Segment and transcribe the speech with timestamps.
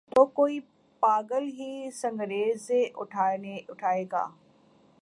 [0.11, 0.59] تو کوئی
[1.03, 4.25] پاگل ہی سنگریزے اٹھائے گا۔